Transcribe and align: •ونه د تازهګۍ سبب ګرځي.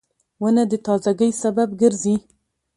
•ونه 0.41 0.63
د 0.71 0.73
تازهګۍ 0.85 1.31
سبب 1.43 1.69
ګرځي. 1.81 2.15